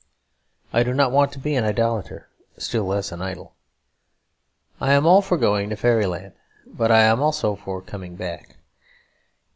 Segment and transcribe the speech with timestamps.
[0.73, 3.53] I do not want to be an idolator, still less an idol.
[4.79, 6.33] I am all for going to fairyland,
[6.65, 8.55] but I am also all for coming back.